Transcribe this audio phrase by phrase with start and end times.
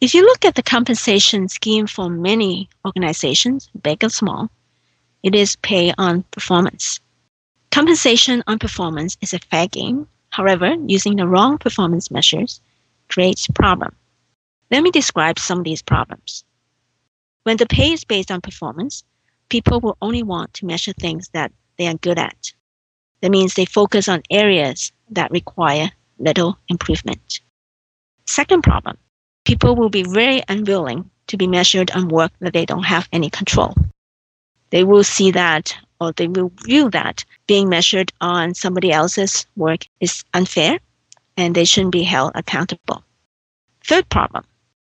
[0.00, 4.48] If you look at the compensation scheme for many organizations, big or small,
[5.24, 7.00] it is pay on performance.
[7.72, 10.06] Compensation on performance is a fair game.
[10.30, 12.60] However, using the wrong performance measures
[13.08, 13.92] creates problem.
[14.70, 16.44] Let me describe some of these problems.
[17.42, 19.02] When the pay is based on performance,
[19.48, 22.52] people will only want to measure things that they are good at.
[23.20, 25.90] That means they focus on areas that require
[26.20, 27.40] little improvement.
[28.26, 28.96] Second problem,
[29.48, 33.30] people will be very unwilling to be measured on work that they don't have any
[33.30, 33.74] control.
[34.68, 39.86] They will see that or they will view that being measured on somebody else's work
[40.00, 40.78] is unfair
[41.38, 43.02] and they shouldn't be held accountable.
[43.82, 44.44] Third problem,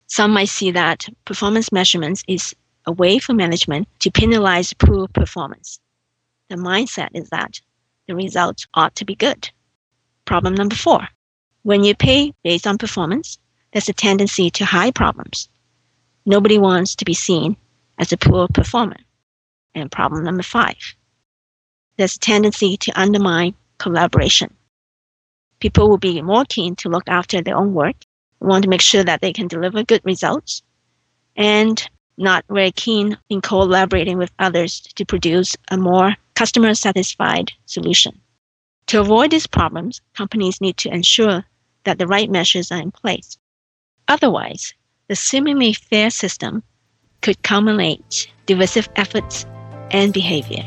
[0.07, 2.53] some might see that performance measurements is
[2.85, 5.79] a way for management to penalize poor performance.
[6.49, 7.61] The mindset is that
[8.07, 9.49] the results ought to be good.
[10.25, 11.07] Problem number four,
[11.63, 13.39] when you pay based on performance,
[13.71, 15.49] there's a tendency to hide problems.
[16.25, 17.55] Nobody wants to be seen
[17.97, 18.97] as a poor performer.
[19.75, 20.77] And problem number five,
[21.97, 24.53] there's a tendency to undermine collaboration.
[25.59, 27.95] People will be more keen to look after their own work,
[28.39, 30.63] want to make sure that they can deliver good results,
[31.35, 38.19] and not very keen in collaborating with others to produce a more customer satisfied solution.
[38.87, 41.45] To avoid these problems, companies need to ensure
[41.83, 43.37] that the right measures are in place.
[44.09, 44.73] Otherwise,
[45.07, 46.63] the seemingly fair system
[47.21, 49.45] could culminate divisive efforts
[49.91, 50.63] and behavior.